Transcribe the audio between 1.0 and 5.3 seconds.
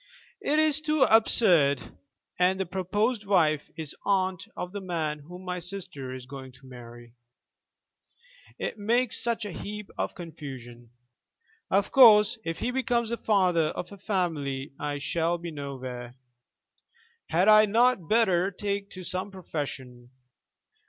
absurd, and the proposed wife is aunt of the man